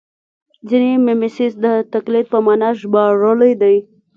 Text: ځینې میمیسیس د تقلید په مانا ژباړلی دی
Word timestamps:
ځینې 0.69 0.91
میمیسیس 1.05 1.53
د 1.65 1.65
تقلید 1.93 2.25
په 2.33 2.37
مانا 2.45 2.69
ژباړلی 2.79 3.53
دی 3.61 3.75